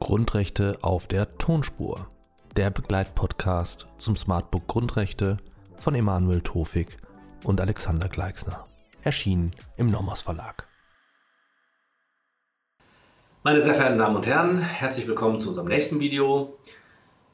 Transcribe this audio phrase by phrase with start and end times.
[0.00, 2.10] Grundrechte auf der Tonspur.
[2.56, 5.36] Der Begleitpodcast zum Smartbook Grundrechte
[5.76, 6.96] von Emanuel Tofik
[7.44, 8.66] und Alexander Gleixner.
[9.02, 10.66] Erschienen im Nomos Verlag.
[13.44, 16.58] Meine sehr verehrten Damen und Herren, herzlich willkommen zu unserem nächsten Video.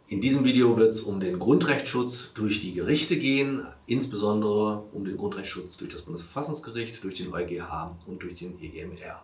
[0.09, 5.17] In diesem Video wird es um den Grundrechtsschutz durch die Gerichte gehen, insbesondere um den
[5.17, 9.21] Grundrechtsschutz durch das Bundesverfassungsgericht, durch den EuGH und durch den EGMR.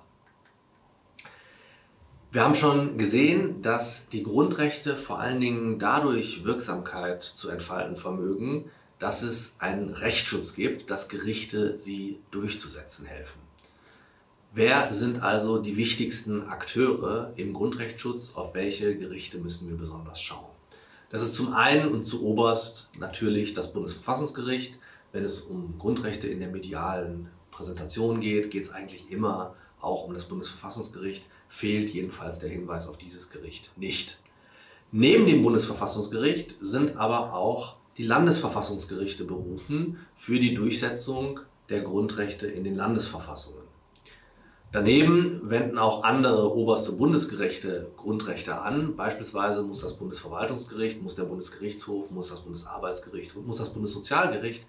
[2.33, 8.65] Wir haben schon gesehen, dass die Grundrechte vor allen Dingen dadurch Wirksamkeit zu entfalten vermögen,
[8.99, 13.39] dass es einen Rechtsschutz gibt, dass Gerichte sie durchzusetzen helfen.
[14.53, 18.35] Wer sind also die wichtigsten Akteure im Grundrechtsschutz?
[18.35, 20.52] Auf welche Gerichte müssen wir besonders schauen?
[21.13, 24.79] Das ist zum einen und zu oberst natürlich das Bundesverfassungsgericht.
[25.13, 30.15] Wenn es um Grundrechte in der medialen Präsentation geht, geht es eigentlich immer auch um
[30.15, 31.23] das Bundesverfassungsgericht.
[31.51, 34.21] Fehlt jedenfalls der Hinweis auf dieses Gericht nicht.
[34.91, 42.65] Neben dem Bundesverfassungsgericht sind aber auch die Landesverfassungsgerichte berufen für die Durchsetzung der Grundrechte in
[42.65, 43.62] den Landesverfassungen.
[44.73, 48.97] Daneben wenden auch andere oberste Bundesgerichte Grundrechte an.
[48.97, 54.67] Beispielsweise muss das Bundesverwaltungsgericht, muss der Bundesgerichtshof, muss das Bundesarbeitsgericht und muss das Bundessozialgericht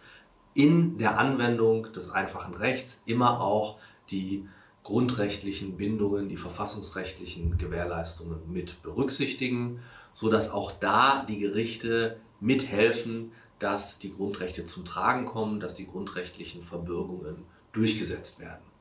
[0.55, 3.77] in der Anwendung des einfachen Rechts immer auch
[4.11, 4.45] die
[4.83, 9.79] grundrechtlichen Bindungen, die verfassungsrechtlichen Gewährleistungen mit berücksichtigen,
[10.13, 16.61] sodass auch da die Gerichte mithelfen, dass die Grundrechte zum Tragen kommen, dass die grundrechtlichen
[16.61, 18.72] Verbürgungen durchgesetzt werden.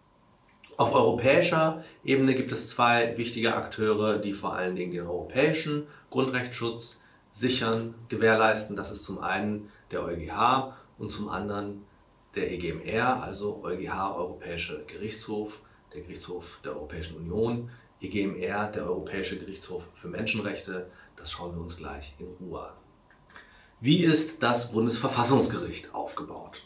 [0.76, 7.00] Auf europäischer Ebene gibt es zwei wichtige Akteure, die vor allen Dingen den europäischen Grundrechtsschutz
[7.30, 8.74] sichern, gewährleisten.
[8.74, 11.84] Das ist zum einen der EuGH und zum anderen
[12.34, 15.60] der EGMR, also EuGH, Europäischer Gerichtshof,
[15.92, 20.90] der Gerichtshof der Europäischen Union, EGMR, der Europäische Gerichtshof für Menschenrechte.
[21.16, 22.74] Das schauen wir uns gleich in Ruhe an.
[23.80, 26.62] Wie ist das Bundesverfassungsgericht aufgebaut?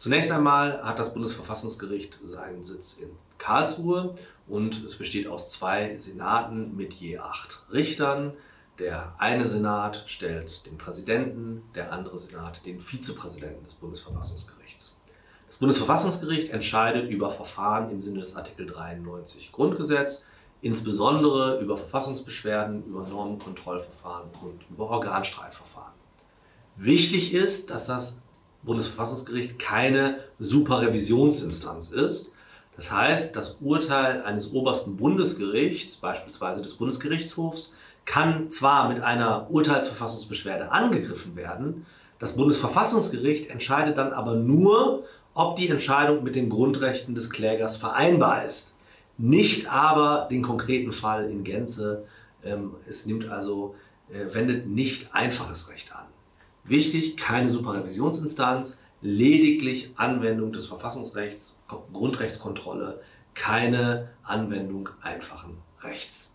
[0.00, 4.14] Zunächst einmal hat das Bundesverfassungsgericht seinen Sitz in Karlsruhe
[4.48, 8.32] und es besteht aus zwei Senaten mit je acht Richtern.
[8.78, 14.96] Der eine Senat stellt den Präsidenten, der andere Senat den Vizepräsidenten des Bundesverfassungsgerichts.
[15.48, 20.24] Das Bundesverfassungsgericht entscheidet über Verfahren im Sinne des Artikel 93 Grundgesetz,
[20.62, 25.92] insbesondere über Verfassungsbeschwerden, über Normenkontrollverfahren und über Organstreitverfahren.
[26.76, 28.16] Wichtig ist, dass das
[28.62, 32.32] Bundesverfassungsgericht keine Superrevisionsinstanz ist.
[32.76, 37.74] Das heißt, das Urteil eines obersten Bundesgerichts, beispielsweise des Bundesgerichtshofs,
[38.06, 41.86] kann zwar mit einer Urteilsverfassungsbeschwerde angegriffen werden,
[42.20, 48.44] das Bundesverfassungsgericht entscheidet dann aber nur, ob die Entscheidung mit den Grundrechten des Klägers vereinbar
[48.44, 48.74] ist.
[49.16, 52.04] Nicht aber den konkreten Fall in Gänze.
[52.44, 53.74] Ähm, es nimmt also,
[54.10, 56.04] äh, wendet nicht einfaches Recht an.
[56.70, 61.58] Wichtig, keine Superrevisionsinstanz, lediglich Anwendung des Verfassungsrechts,
[61.92, 63.00] Grundrechtskontrolle,
[63.34, 66.30] keine Anwendung einfachen Rechts.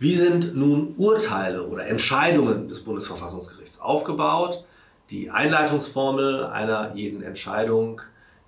[0.00, 4.64] Wie sind nun Urteile oder Entscheidungen des Bundesverfassungsgerichts aufgebaut?
[5.10, 8.00] Die Einleitungsformel einer jeden Entscheidung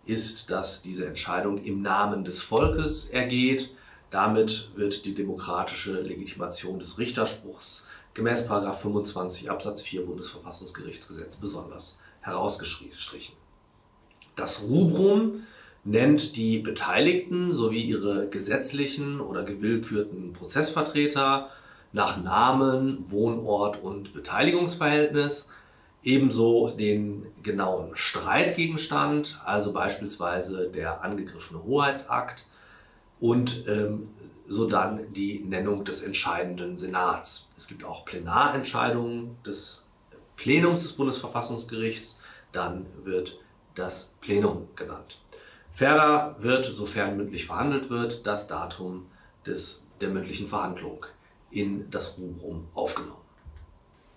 [0.04, 3.72] ist, dass diese Entscheidung im Namen des Volkes ergeht.
[4.10, 13.34] Damit wird die demokratische Legitimation des Richterspruchs gemäß 25 Absatz 4 Bundesverfassungsgerichtsgesetz besonders herausgestrichen.
[14.36, 15.42] Das Rubrum
[15.84, 21.50] nennt die Beteiligten sowie ihre gesetzlichen oder gewillkürten Prozessvertreter
[21.92, 25.48] nach Namen, Wohnort und Beteiligungsverhältnis,
[26.02, 32.46] ebenso den genauen Streitgegenstand, also beispielsweise der angegriffene Hoheitsakt
[33.18, 34.08] und ähm,
[34.50, 37.50] so dann die Nennung des entscheidenden Senats.
[37.56, 39.86] Es gibt auch Plenarentscheidungen des
[40.34, 43.38] Plenums des Bundesverfassungsgerichts, dann wird
[43.76, 45.20] das Plenum genannt.
[45.70, 49.06] Ferner wird, sofern mündlich verhandelt wird, das Datum
[49.46, 51.06] des, der mündlichen Verhandlung
[51.52, 53.22] in das Rubrum aufgenommen.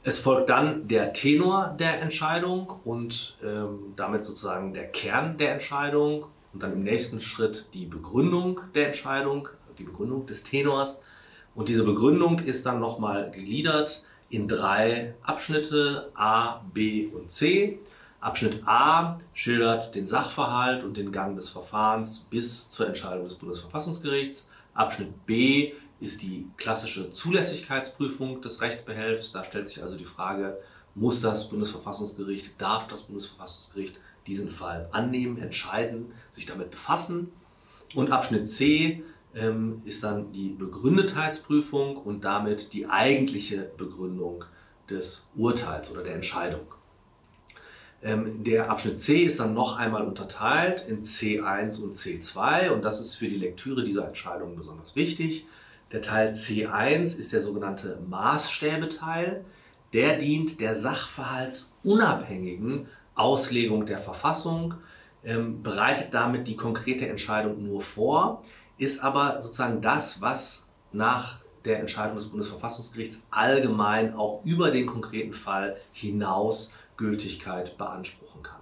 [0.01, 6.25] Es folgt dann der Tenor der Entscheidung und ähm, damit sozusagen der Kern der Entscheidung
[6.53, 9.47] und dann im nächsten Schritt die Begründung der Entscheidung,
[9.77, 11.01] die Begründung des Tenors.
[11.55, 17.79] Und diese Begründung ist dann nochmal gegliedert in drei Abschnitte A, B und C.
[18.19, 24.47] Abschnitt A schildert den Sachverhalt und den Gang des Verfahrens bis zur Entscheidung des Bundesverfassungsgerichts.
[24.73, 29.33] Abschnitt B ist die klassische Zulässigkeitsprüfung des Rechtsbehelfs.
[29.33, 30.57] Da stellt sich also die Frage,
[30.95, 37.31] muss das Bundesverfassungsgericht, darf das Bundesverfassungsgericht diesen Fall annehmen, entscheiden, sich damit befassen.
[37.93, 39.03] Und Abschnitt C
[39.35, 44.45] ähm, ist dann die Begründetheitsprüfung und damit die eigentliche Begründung
[44.89, 46.67] des Urteils oder der Entscheidung.
[48.03, 52.99] Ähm, der Abschnitt C ist dann noch einmal unterteilt in C1 und C2 und das
[52.99, 55.47] ist für die Lektüre dieser Entscheidung besonders wichtig.
[55.91, 59.45] Der Teil C1 ist der sogenannte Maßstäbeteil.
[59.93, 64.73] Der dient der sachverhaltsunabhängigen Auslegung der Verfassung,
[65.23, 68.41] ähm, bereitet damit die konkrete Entscheidung nur vor,
[68.77, 75.33] ist aber sozusagen das, was nach der Entscheidung des Bundesverfassungsgerichts allgemein auch über den konkreten
[75.33, 78.61] Fall hinaus Gültigkeit beanspruchen kann.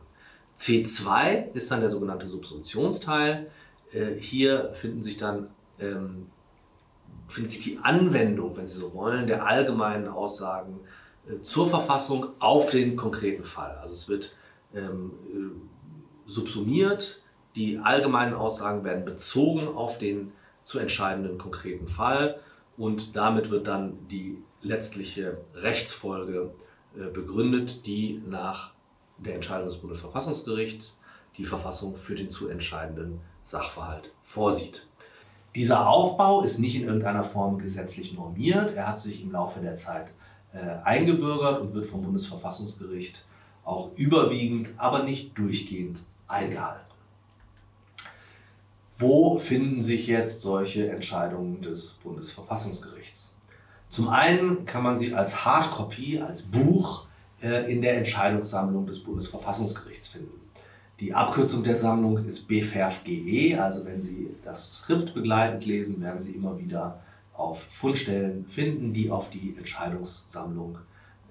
[0.57, 3.49] C2 ist dann der sogenannte Subsumptionsteil.
[3.91, 5.47] Äh, hier finden sich dann
[5.79, 6.27] ähm,
[7.31, 10.79] findet sich die Anwendung, wenn Sie so wollen, der allgemeinen Aussagen
[11.27, 13.77] äh, zur Verfassung auf den konkreten Fall.
[13.81, 14.35] Also es wird
[14.75, 17.20] ähm, äh, subsumiert,
[17.55, 20.31] die allgemeinen Aussagen werden bezogen auf den
[20.63, 22.39] zu entscheidenden konkreten Fall
[22.77, 26.51] und damit wird dann die letztliche Rechtsfolge
[26.95, 28.73] äh, begründet, die nach
[29.17, 30.97] der Entscheidung des Bundesverfassungsgerichts
[31.37, 34.87] die Verfassung für den zu entscheidenden Sachverhalt vorsieht.
[35.55, 38.73] Dieser Aufbau ist nicht in irgendeiner Form gesetzlich normiert.
[38.75, 40.13] Er hat sich im Laufe der Zeit
[40.53, 43.25] äh, eingebürgert und wird vom Bundesverfassungsgericht
[43.63, 46.90] auch überwiegend, aber nicht durchgehend eingehalten.
[49.01, 53.33] Wo finden sich jetzt solche Entscheidungen des Bundesverfassungsgerichts?
[53.89, 57.07] Zum einen kann man sie als Hardcopy, als Buch
[57.41, 60.39] äh, in der Entscheidungssammlung des Bundesverfassungsgerichts finden.
[60.99, 66.33] Die Abkürzung der Sammlung ist BFERF-GE, also wenn Sie das Skript begleitend lesen, werden Sie
[66.33, 67.01] immer wieder
[67.33, 70.77] auf Fundstellen finden, die auf die Entscheidungssammlung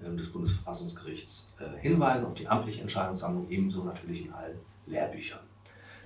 [0.03, 4.57] äh, des Bundesverfassungsgerichts äh, hinweisen, auf die amtliche Entscheidungssammlung, ebenso natürlich in allen
[4.87, 5.50] Lehrbüchern.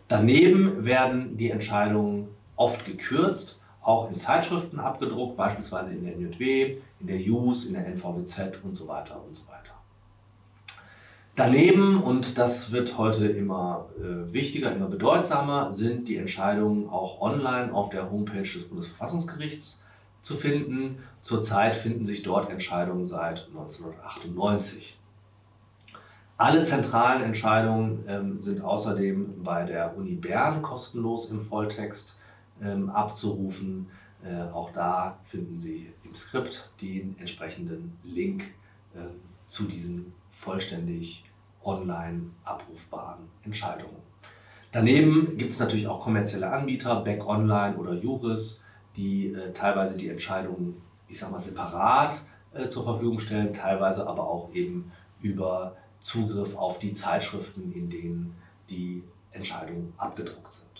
[0.08, 7.08] Daneben werden die Entscheidungen oft gekürzt auch in Zeitschriften abgedruckt, beispielsweise in der NJW, in
[7.08, 9.74] der JUS, in der NVWZ und so weiter und so weiter.
[11.36, 17.74] Daneben, und das wird heute immer äh, wichtiger, immer bedeutsamer, sind die Entscheidungen auch online
[17.74, 19.84] auf der Homepage des Bundesverfassungsgerichts
[20.22, 21.00] zu finden.
[21.22, 24.98] Zurzeit finden sich dort Entscheidungen seit 1998.
[26.38, 32.20] Alle zentralen Entscheidungen ähm, sind außerdem bei der Uni Bern kostenlos im Volltext
[32.62, 33.88] ähm, abzurufen.
[34.24, 38.44] Äh, auch da finden Sie im Skript den entsprechenden Link
[38.94, 39.00] äh,
[39.48, 41.24] zu diesen vollständig
[41.64, 43.96] online abrufbaren Entscheidungen.
[44.74, 48.66] Daneben gibt es natürlich auch kommerzielle Anbieter, Back Online oder Juris,
[48.98, 52.22] die äh, teilweise die Entscheidungen, ich sag mal, separat
[52.54, 54.92] äh, zur Verfügung stellen, teilweise aber auch eben
[55.22, 58.36] über Zugriff auf die Zeitschriften, in denen
[58.70, 60.76] die Entscheidungen abgedruckt sind.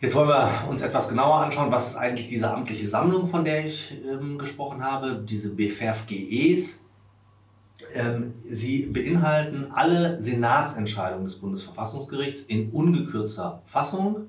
[0.00, 3.64] Jetzt wollen wir uns etwas genauer anschauen, was ist eigentlich diese amtliche Sammlung, von der
[3.64, 6.84] ich ähm, gesprochen habe, diese BFERF-GEs.
[7.94, 14.28] Ähm, sie beinhalten alle Senatsentscheidungen des Bundesverfassungsgerichts in ungekürzter Fassung.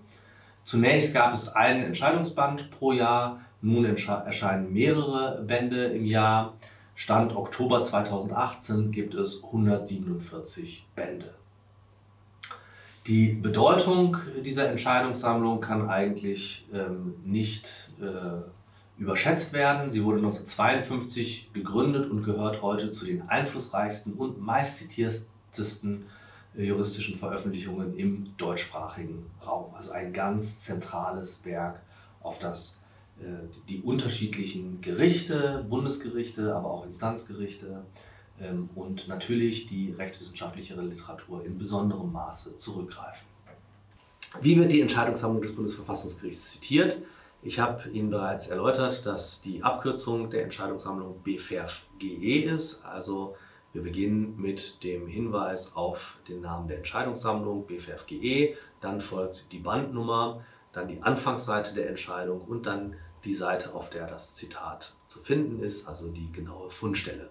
[0.64, 6.54] Zunächst gab es einen Entscheidungsband pro Jahr, nun erscheinen mehrere Bände im Jahr.
[7.00, 11.34] Stand Oktober 2018 gibt es 147 Bände.
[13.08, 19.90] Die Bedeutung dieser Entscheidungssammlung kann eigentlich ähm, nicht äh, überschätzt werden.
[19.90, 26.06] Sie wurde 1952 gegründet und gehört heute zu den einflussreichsten und meistzitiertesten
[26.58, 29.74] äh, juristischen Veröffentlichungen im deutschsprachigen Raum.
[29.74, 31.82] Also ein ganz zentrales Werk,
[32.20, 32.79] auf das
[33.68, 37.84] die unterschiedlichen Gerichte, Bundesgerichte, aber auch Instanzgerichte,
[38.42, 43.28] ähm, und natürlich die rechtswissenschaftlichere Literatur in besonderem Maße zurückgreifen.
[44.42, 46.98] Wie wird die Entscheidungssammlung des Bundesverfassungsgerichts zitiert?
[47.42, 52.86] Ich habe Ihnen bereits erläutert, dass die Abkürzung der Entscheidungssammlung BFERF-GE ist.
[52.86, 53.36] Also
[53.74, 60.44] wir beginnen mit dem Hinweis auf den Namen der Entscheidungssammlung BFERF-GE, dann folgt die Bandnummer,
[60.72, 62.98] dann die Anfangsseite der Entscheidung und dann die
[63.34, 67.30] Seite, auf der das Zitat zu finden ist, also die genaue Fundstelle.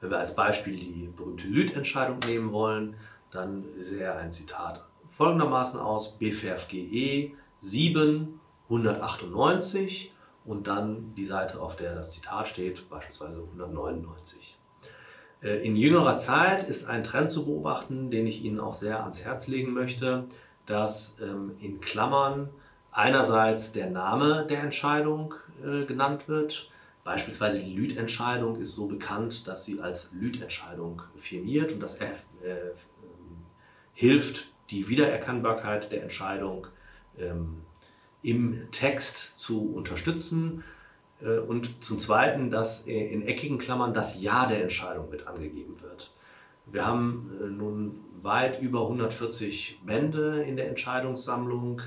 [0.00, 2.96] Wenn wir als Beispiel die berühmte Lüth-Entscheidung nehmen wollen,
[3.30, 10.12] dann sähe ein Zitat folgendermaßen aus: BFRFGE 7 198
[10.44, 14.56] und dann die Seite, auf der das Zitat steht, beispielsweise 199.
[15.42, 19.24] Äh, in jüngerer Zeit ist ein Trend zu beobachten, den ich Ihnen auch sehr ans
[19.24, 20.24] Herz legen möchte,
[20.66, 22.48] dass ähm, in Klammern
[22.96, 25.34] einerseits der Name der Entscheidung
[25.64, 26.70] äh, genannt wird,
[27.06, 32.72] Beispielsweise die Lütentscheidung ist so bekannt, dass sie als Lütentscheidung firmiert und das äh, äh,
[33.94, 36.66] hilft, die Wiedererkennbarkeit der Entscheidung
[37.16, 37.62] ähm,
[38.22, 40.64] im Text zu unterstützen.
[41.20, 45.80] Äh, und zum Zweiten, dass äh, in eckigen Klammern das Ja der Entscheidung mit angegeben
[45.80, 46.12] wird.
[46.66, 51.82] Wir haben äh, nun weit über 140 Bände in der Entscheidungssammlung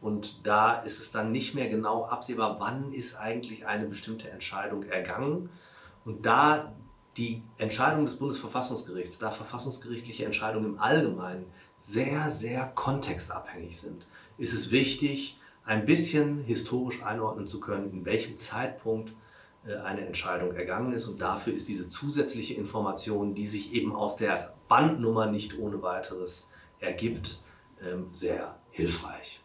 [0.00, 4.84] und da ist es dann nicht mehr genau absehbar, wann ist eigentlich eine bestimmte Entscheidung
[4.84, 5.50] ergangen.
[6.04, 6.72] Und da
[7.16, 11.46] die Entscheidung des Bundesverfassungsgerichts, da verfassungsgerichtliche Entscheidungen im Allgemeinen
[11.76, 14.06] sehr, sehr kontextabhängig sind,
[14.38, 19.14] ist es wichtig, ein bisschen historisch einordnen zu können, in welchem Zeitpunkt
[19.66, 21.06] äh, eine Entscheidung ergangen ist.
[21.06, 26.50] Und dafür ist diese zusätzliche Information, die sich eben aus der Bandnummer nicht ohne weiteres
[26.80, 27.40] ergibt,
[27.82, 29.40] ähm, sehr hilfreich.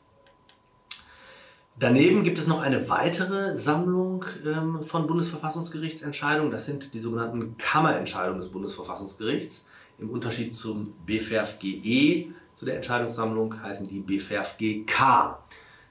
[1.80, 6.52] Daneben gibt es noch eine weitere Sammlung ähm, von Bundesverfassungsgerichtsentscheidungen.
[6.52, 9.66] Das sind die sogenannten Kammerentscheidungen des Bundesverfassungsgerichts.
[9.98, 15.38] Im Unterschied zum BFRFGE, zu der Entscheidungssammlung, heißen die BFRFGK.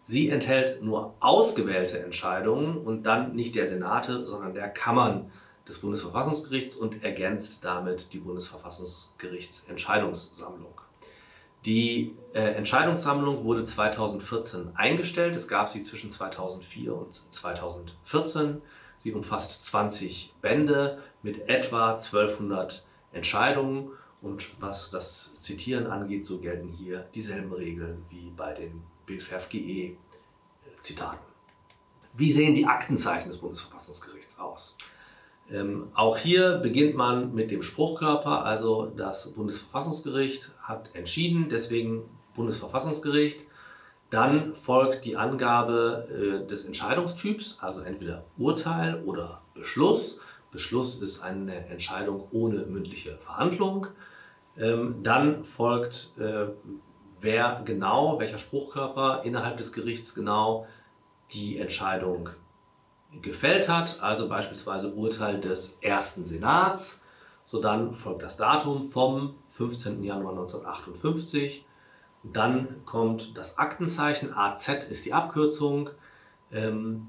[0.05, 5.31] Sie enthält nur ausgewählte Entscheidungen und dann nicht der Senate, sondern der Kammern
[5.67, 10.78] des Bundesverfassungsgerichts und ergänzt damit die Bundesverfassungsgerichtsentscheidungssammlung.
[11.69, 15.37] Die äh, Entscheidungssammlung wurde 2014 eingestellt.
[15.37, 18.63] Es gab sie zwischen 2004 und 2014.
[18.97, 23.91] Sie umfasst 20 Bände mit etwa 1200 Entscheidungen.
[24.23, 31.21] Und was das Zitieren angeht, so gelten hier dieselben Regeln wie bei den BFFGE-Zitaten.
[32.15, 34.79] Wie sehen die Aktenzeichen des Bundesverfassungsgerichts aus?
[35.51, 42.03] Ähm, auch hier beginnt man mit dem Spruchkörper, also das Bundesverfassungsgericht hat entschieden, deswegen
[42.35, 43.47] Bundesverfassungsgericht.
[44.11, 50.21] Dann folgt die Angabe äh, des Entscheidungstyps, also entweder Urteil oder Beschluss.
[50.51, 53.89] Beschluss ist eine Entscheidung ohne mündliche Verhandlung.
[54.57, 56.49] Ähm, dann folgt äh,
[57.21, 60.67] wer genau, welcher Spruchkörper innerhalb des Gerichts genau
[61.33, 62.31] die Entscheidung
[63.23, 67.01] gefällt hat, also beispielsweise Urteil des ersten Senats.
[67.45, 70.03] So dann folgt das Datum vom 15.
[70.03, 71.65] Januar 1958.
[72.23, 75.91] Dann kommt das Aktenzeichen, AZ ist die Abkürzung.
[76.53, 77.09] Ähm,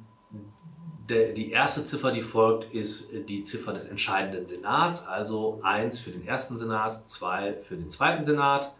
[1.09, 6.11] der, die erste Ziffer, die folgt, ist die Ziffer des entscheidenden Senats, also 1 für
[6.11, 8.75] den ersten Senat, 2 für den zweiten Senat.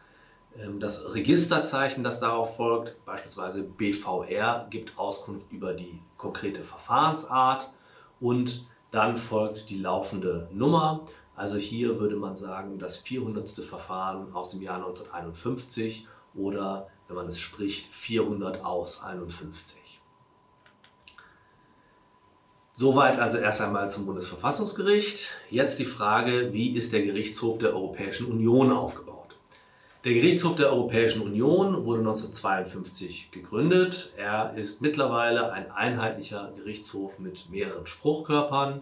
[0.57, 7.71] Ähm, das Registerzeichen, das darauf folgt, beispielsweise BVR, gibt Auskunft über die konkrete Verfahrensart
[8.19, 11.05] und dann folgt die laufende Nummer.
[11.35, 13.49] Also hier würde man sagen, das 400.
[13.63, 20.01] Verfahren aus dem Jahr 1951 oder, wenn man es spricht, 400 aus 51.
[22.75, 25.31] Soweit also erst einmal zum Bundesverfassungsgericht.
[25.49, 29.18] Jetzt die Frage, wie ist der Gerichtshof der Europäischen Union aufgebaut?
[30.05, 34.13] Der Gerichtshof der Europäischen Union wurde 1952 gegründet.
[34.15, 38.81] Er ist mittlerweile ein einheitlicher Gerichtshof mit mehreren Spruchkörpern.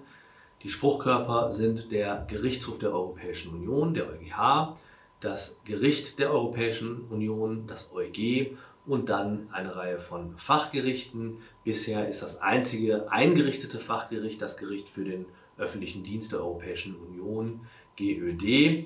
[0.61, 4.77] Die Spruchkörper sind der Gerichtshof der Europäischen Union, der EuGH,
[5.19, 8.55] das Gericht der Europäischen Union, das EuG
[8.85, 11.39] und dann eine Reihe von Fachgerichten.
[11.63, 15.25] Bisher ist das einzige eingerichtete Fachgericht das Gericht für den
[15.57, 17.61] öffentlichen Dienst der Europäischen Union,
[17.95, 18.85] GÖD.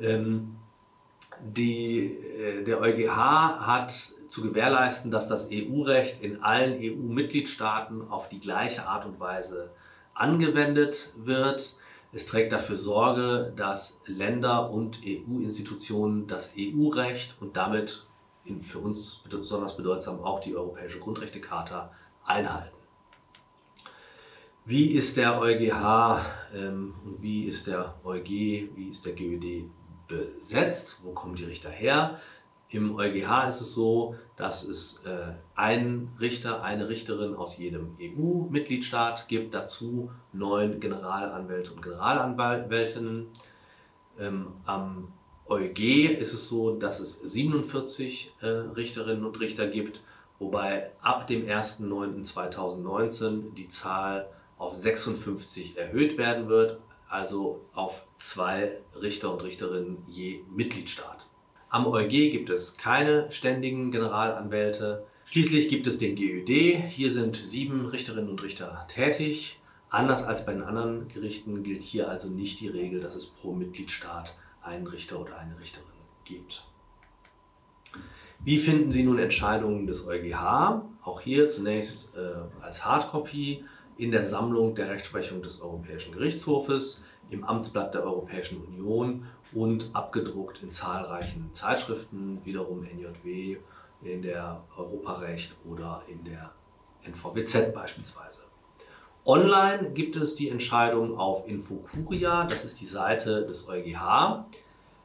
[0.00, 0.56] Ähm,
[1.40, 3.92] die, äh, der EuGH hat
[4.28, 9.72] zu gewährleisten, dass das EU-Recht in allen EU-Mitgliedstaaten auf die gleiche Art und Weise
[10.14, 11.76] angewendet wird.
[12.12, 18.06] Es trägt dafür Sorge, dass Länder und EU-Institutionen das EU-Recht und damit
[18.44, 21.92] in, für uns besonders bedeutsam auch die Europäische Grundrechtecharta
[22.24, 22.76] einhalten.
[24.64, 26.20] Wie ist der EuGH
[26.54, 28.28] ähm, und wie ist der EuG,
[28.76, 29.68] wie ist der GÖD
[30.12, 31.00] besetzt.
[31.02, 32.20] Wo kommen die Richter her?
[32.68, 39.28] Im EuGH ist es so, dass es äh, einen Richter, eine Richterin aus jedem EU-Mitgliedstaat
[39.28, 43.26] gibt, dazu neun Generalanwälte und Generalanwältinnen.
[44.18, 45.12] Ähm, am
[45.46, 50.02] EuG ist es so, dass es 47 äh, Richterinnen und Richter gibt,
[50.38, 56.78] wobei ab dem 1.9.2019 die Zahl auf 56 erhöht werden wird
[57.12, 61.26] also auf zwei Richter und Richterinnen je Mitgliedstaat.
[61.68, 65.06] Am EuG gibt es keine ständigen Generalanwälte.
[65.24, 66.88] Schließlich gibt es den GÖD.
[66.88, 69.60] Hier sind sieben Richterinnen und Richter tätig.
[69.88, 73.52] Anders als bei den anderen Gerichten gilt hier also nicht die Regel, dass es pro
[73.52, 75.86] Mitgliedstaat einen Richter oder eine Richterin
[76.24, 76.64] gibt.
[78.40, 80.82] Wie finden Sie nun Entscheidungen des EuGH?
[81.02, 83.64] Auch hier zunächst äh, als Hardcopy
[84.02, 90.60] in der Sammlung der Rechtsprechung des Europäischen Gerichtshofes, im Amtsblatt der Europäischen Union und abgedruckt
[90.60, 93.58] in zahlreichen Zeitschriften, wiederum NJW,
[94.02, 96.52] in der Europarecht oder in der
[97.04, 98.42] NVWZ beispielsweise.
[99.24, 104.46] Online gibt es die Entscheidung auf Infocuria, das ist die Seite des EuGH.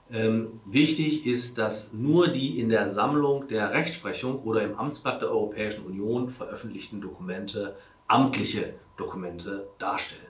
[0.10, 5.30] Ähm, wichtig ist, dass nur die in der Sammlung der Rechtsprechung oder im Amtsblatt der
[5.30, 7.76] Europäischen Union veröffentlichten Dokumente
[8.08, 10.22] amtliche Dokumente darstellen.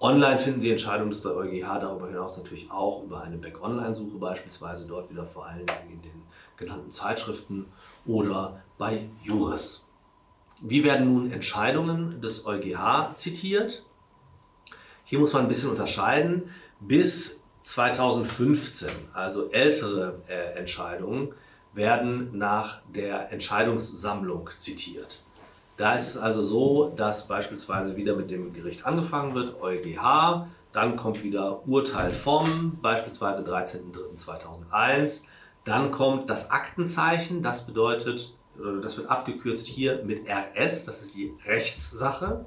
[0.00, 5.10] Online finden Sie Entscheidungen des EuGH darüber hinaus natürlich auch über eine Back-Online-Suche beispielsweise, dort
[5.10, 6.22] wieder vor allen Dingen in den
[6.56, 7.66] genannten Zeitschriften
[8.04, 9.84] oder bei Juris.
[10.60, 13.84] Wie werden nun Entscheidungen des EuGH zitiert?
[15.04, 16.50] Hier muss man ein bisschen unterscheiden.
[16.80, 21.34] Bis 2015, also ältere äh, Entscheidungen,
[21.72, 25.24] werden nach der Entscheidungssammlung zitiert.
[25.76, 30.96] Da ist es also so, dass beispielsweise wieder mit dem Gericht angefangen wird, EuGH, dann
[30.96, 35.24] kommt wieder Urteil vom, beispielsweise 13.03.2001,
[35.64, 38.36] dann kommt das Aktenzeichen, das bedeutet,
[38.82, 42.46] das wird abgekürzt hier mit RS, das ist die Rechtssache.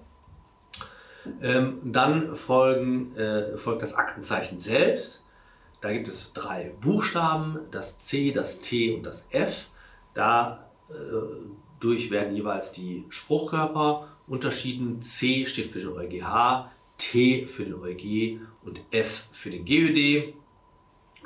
[1.41, 5.25] Ähm, dann folgen, äh, folgt das Aktenzeichen selbst.
[5.81, 9.67] Da gibt es drei Buchstaben, das C, das T und das F.
[10.13, 10.63] Dadurch
[11.81, 15.01] äh, werden jeweils die Spruchkörper unterschieden.
[15.01, 20.34] C steht für den EuGH, T für den EuG und F für den GÖD.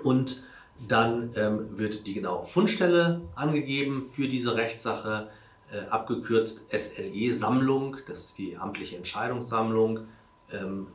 [0.03, 0.43] Und
[0.87, 5.29] dann ähm, wird die genaue Fundstelle angegeben für diese Rechtssache
[5.71, 10.07] äh, abgekürzt SLG-Sammlung, das ist die amtliche Entscheidungssammlung,
[10.51, 10.87] ähm,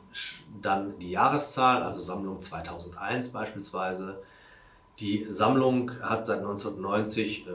[0.61, 4.21] dann die Jahreszahl, also Sammlung 2001 beispielsweise.
[4.99, 7.51] Die Sammlung hat seit 1990 äh,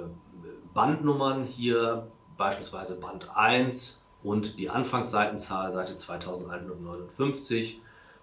[0.75, 7.81] Bandnummern hier, beispielsweise Band 1 und die Anfangsseitenzahl, Seite 2159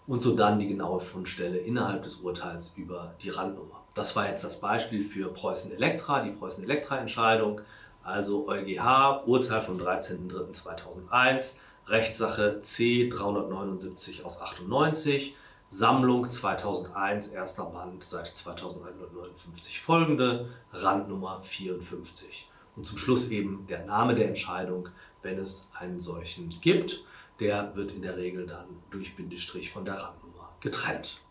[0.07, 3.83] und so dann die genaue Fundstelle innerhalb des Urteils über die Randnummer.
[3.93, 7.61] Das war jetzt das Beispiel für Preußen Elektra, die Preußen Elektra-Entscheidung.
[8.03, 11.55] Also EuGH, Urteil vom 13.03.2001,
[11.87, 15.35] Rechtssache C 379 aus 98,
[15.71, 22.49] Sammlung 2001, erster Band, Seite 2159 folgende, Randnummer 54.
[22.75, 24.89] Und zum Schluss eben der Name der Entscheidung,
[25.21, 27.03] wenn es einen solchen gibt.
[27.39, 31.21] Der wird in der Regel dann durch Bindestrich von der Randnummer getrennt.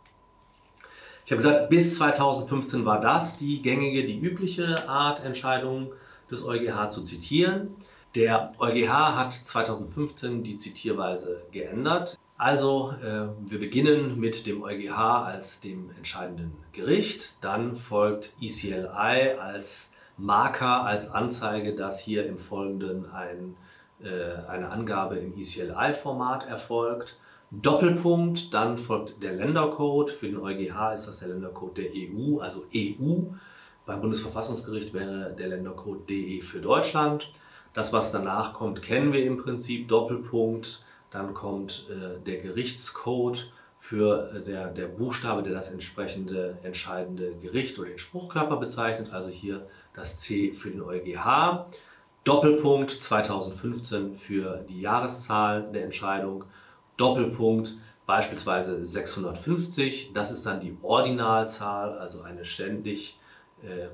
[1.27, 5.91] Ich habe gesagt, bis 2015 war das die gängige, die übliche Art, Entscheidungen
[6.31, 7.75] des EuGH zu zitieren.
[8.15, 12.17] Der EuGH hat 2015 die Zitierweise geändert.
[12.39, 19.93] Also äh, wir beginnen mit dem EuGH als dem entscheidenden Gericht, dann folgt ECLI als
[20.17, 23.57] Marker, als Anzeige, dass hier im Folgenden ein,
[24.01, 27.19] äh, eine Angabe im ECLI-Format erfolgt.
[27.51, 30.11] Doppelpunkt, dann folgt der Ländercode.
[30.11, 33.23] Für den EuGH ist das der Ländercode der EU, also EU.
[33.85, 37.33] Beim Bundesverfassungsgericht wäre der Ländercode DE für Deutschland.
[37.73, 39.89] Das, was danach kommt, kennen wir im Prinzip.
[39.89, 47.35] Doppelpunkt, dann kommt äh, der Gerichtscode für äh, der, der Buchstabe, der das entsprechende entscheidende
[47.37, 49.13] Gericht oder den Spruchkörper bezeichnet.
[49.13, 51.67] Also hier das C für den EuGH.
[52.25, 56.45] Doppelpunkt 2015 für die Jahreszahl der Entscheidung.
[56.97, 60.13] Doppelpunkt beispielsweise 650.
[60.13, 63.19] Das ist dann die Ordinalzahl, also eine ständig
[63.63, 63.89] äh,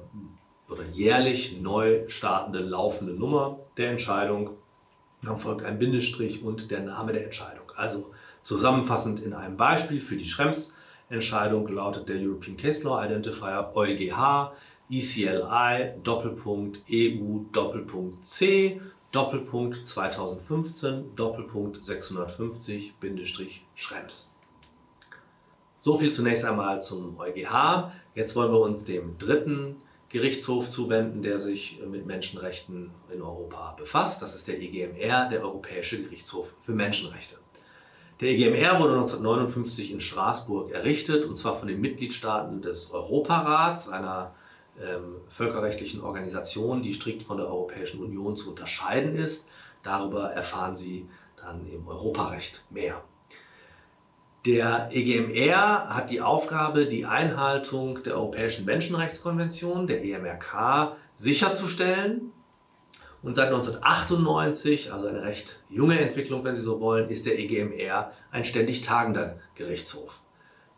[0.72, 4.50] oder jährlich neu startende laufende Nummer der Entscheidung.
[5.24, 7.72] Dann folgt ein Bindestrich und der Name der Entscheidung.
[7.76, 14.52] Also zusammenfassend in einem Beispiel für die Schrems-Entscheidung lautet der European Case Law Identifier EuGH
[14.90, 18.80] ECLI Doppelpunkt EU Doppelpunkt C
[19.12, 24.34] Doppelpunkt 2015 Doppelpunkt 650 Bindestrich Schrems.
[25.78, 27.92] So viel zunächst einmal zum EuGH.
[28.14, 29.76] Jetzt wollen wir uns dem dritten
[30.14, 34.22] Gerichtshof zuwenden, der sich mit Menschenrechten in Europa befasst.
[34.22, 37.34] Das ist der EGMR, der Europäische Gerichtshof für Menschenrechte.
[38.20, 44.36] Der EGMR wurde 1959 in Straßburg errichtet, und zwar von den Mitgliedstaaten des Europarats, einer
[44.80, 49.48] ähm, völkerrechtlichen Organisation, die strikt von der Europäischen Union zu unterscheiden ist.
[49.82, 53.02] Darüber erfahren Sie dann im Europarecht mehr.
[54.46, 62.32] Der EGMR hat die Aufgabe, die Einhaltung der Europäischen Menschenrechtskonvention, der EMRK, sicherzustellen.
[63.22, 68.12] Und seit 1998, also eine recht junge Entwicklung, wenn Sie so wollen, ist der EGMR
[68.30, 70.20] ein ständig tagender Gerichtshof.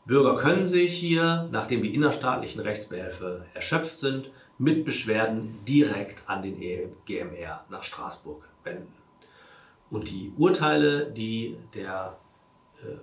[0.05, 6.63] Bürger können sich hier, nachdem die innerstaatlichen Rechtsbehelfe erschöpft sind, mit Beschwerden direkt an den
[6.63, 8.93] EGMR nach Straßburg wenden.
[9.91, 12.17] Und die Urteile, die der
[12.81, 12.95] äh,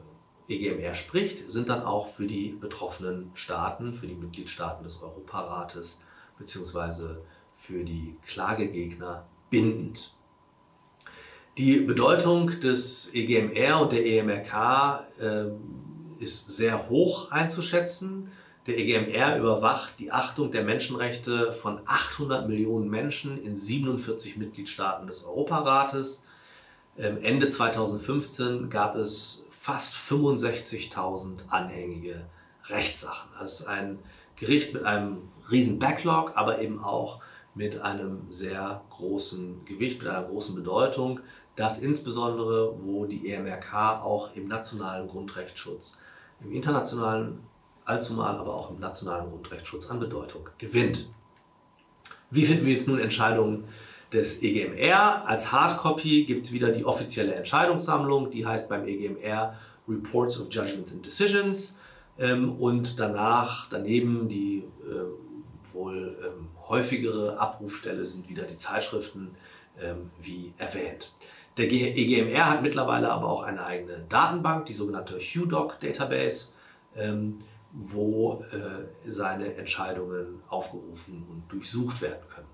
[0.47, 6.01] EGMR spricht, sind dann auch für die betroffenen Staaten, für die Mitgliedstaaten des Europarates
[6.38, 7.17] bzw.
[7.53, 10.15] für die Klagegegner bindend.
[11.58, 15.45] Die Bedeutung des EGMR und der EMRK äh,
[16.19, 18.32] ist sehr hoch einzuschätzen.
[18.65, 25.25] Der EGMR überwacht die Achtung der Menschenrechte von 800 Millionen Menschen in 47 Mitgliedstaaten des
[25.25, 26.23] Europarates.
[26.97, 32.25] Ähm, Ende 2015 gab es fast 65.000 anhängige
[32.65, 33.29] Rechtssachen.
[33.39, 33.99] Das ist ein
[34.36, 37.21] Gericht mit einem riesen Backlog, aber eben auch
[37.56, 41.19] mit einem sehr großen Gewicht, mit einer großen Bedeutung
[41.56, 45.99] dass insbesondere, wo die EMRK auch im nationalen Grundrechtsschutz,
[46.41, 47.39] im internationalen
[47.86, 51.10] allzumal, aber auch im nationalen Grundrechtsschutz an Bedeutung gewinnt.
[52.32, 53.65] Wie finden wir jetzt nun Entscheidungen
[54.13, 55.28] des EGMR?
[55.28, 59.56] Als Hardcopy gibt es wieder die offizielle Entscheidungssammlung, die heißt beim EGMR
[59.88, 61.78] Reports of Judgments and Decisions
[62.17, 69.36] ähm, und danach daneben die äh, wohl ähm, häufigere Abrufstelle sind wieder die Zeitschriften
[69.82, 71.13] ähm, wie erwähnt.
[71.58, 76.54] Der EGMR hat mittlerweile aber auch eine eigene Datenbank, die sogenannte HUDOC Database,
[76.95, 77.39] ähm,
[77.71, 82.52] wo äh, seine Entscheidungen aufgerufen und durchsucht werden können.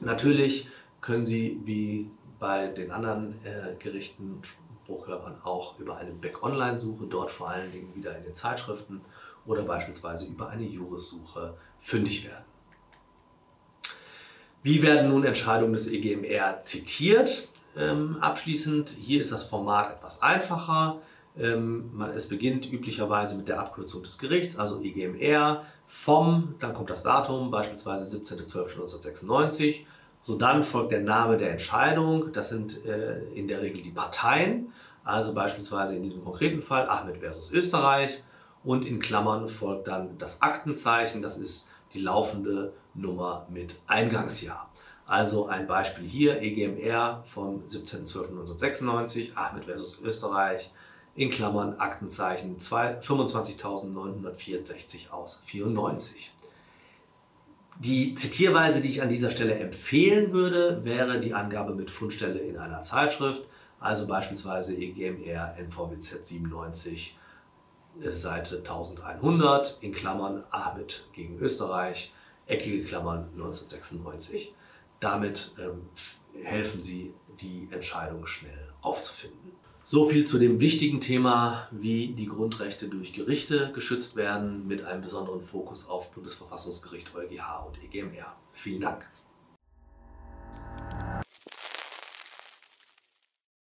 [0.00, 0.68] Natürlich
[1.00, 4.40] können Sie wie bei den anderen äh, Gerichten,
[4.84, 9.02] Spruchkörpern auch über eine Back-Online-Suche, dort vor allen Dingen wieder in den Zeitschriften
[9.46, 12.44] oder beispielsweise über eine Jurissuche fündig werden.
[14.62, 17.48] Wie werden nun Entscheidungen des EGMR zitiert?
[17.76, 18.90] ähm, abschließend.
[18.90, 21.00] Hier ist das Format etwas einfacher.
[21.40, 27.02] Ähm, es beginnt üblicherweise mit der Abkürzung des Gerichts, also EGMR, vom, dann kommt das
[27.02, 29.86] Datum, beispielsweise 17.12.1996.
[30.22, 34.72] So dann folgt der Name der Entscheidung, das sind äh, in der Regel die Parteien,
[35.02, 38.22] also beispielsweise in diesem konkreten Fall Ahmed versus Österreich.
[38.62, 44.70] Und in Klammern folgt dann das Aktenzeichen, das ist die laufende Nummer mit Eingangsjahr.
[45.06, 50.72] Also ein Beispiel hier, EGMR vom 17.12.1996, Ahmed versus Österreich,
[51.14, 56.32] in Klammern Aktenzeichen 25.964 aus 94.
[57.78, 62.58] Die Zitierweise, die ich an dieser Stelle empfehlen würde, wäre die Angabe mit Fundstelle in
[62.58, 63.42] einer Zeitschrift,
[63.78, 67.16] also beispielsweise EGMR NVWZ 97,
[68.00, 72.12] Seite 1100, in Klammern Ahmed gegen Österreich,
[72.46, 74.54] eckige Klammern 1996.
[75.00, 75.88] Damit ähm,
[76.44, 79.52] helfen sie, die Entscheidung schnell aufzufinden.
[79.92, 85.02] So viel zu dem wichtigen Thema, wie die Grundrechte durch Gerichte geschützt werden, mit einem
[85.02, 88.36] besonderen Fokus auf Bundesverfassungsgericht EuGH und EGMR.
[88.52, 89.04] Vielen Dank.